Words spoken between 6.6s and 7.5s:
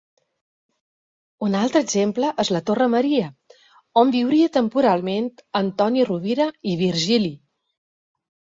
i Virgili.